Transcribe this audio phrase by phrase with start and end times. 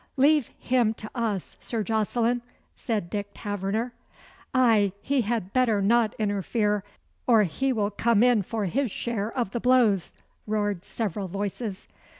[0.17, 2.41] "Leave him to us, Sir Jocelyn,"
[2.75, 3.93] said Dick Taverner.
[4.51, 6.83] "Ay, he had better not interfere,
[7.27, 10.11] of he will come in for his share of the blows,"
[10.47, 11.87] roared several voices.